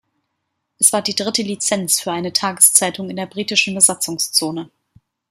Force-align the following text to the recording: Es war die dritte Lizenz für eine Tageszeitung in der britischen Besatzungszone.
Es 0.79 0.91
war 0.93 1.03
die 1.03 1.13
dritte 1.13 1.43
Lizenz 1.43 1.99
für 2.01 2.11
eine 2.11 2.33
Tageszeitung 2.33 3.11
in 3.11 3.17
der 3.17 3.27
britischen 3.27 3.75
Besatzungszone. 3.75 4.71